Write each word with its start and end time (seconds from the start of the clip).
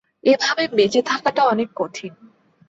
এভাবে 0.23 0.63
বেঁচে 0.67 1.01
থাকাটা 1.01 1.41
অনেক 1.45 1.69
কঠিন। 1.75 2.13